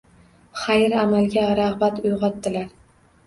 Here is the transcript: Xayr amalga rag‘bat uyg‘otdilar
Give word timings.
Xayr 0.61 0.95
amalga 1.01 1.43
rag‘bat 1.59 2.01
uyg‘otdilar 2.13 2.69